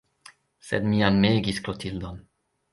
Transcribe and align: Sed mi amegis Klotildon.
Sed 0.69 0.87
mi 0.93 1.03
amegis 1.11 1.63
Klotildon. 1.69 2.21